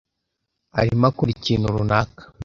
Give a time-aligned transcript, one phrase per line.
[0.79, 2.21] arimo akora ikintu runaka.